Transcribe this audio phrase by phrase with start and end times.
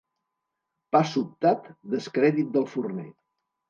[0.95, 3.11] Pa sobtat, descrèdit del forner.